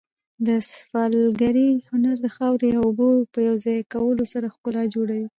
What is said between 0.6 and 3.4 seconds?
سفالګرۍ هنر د خاورې او اوبو په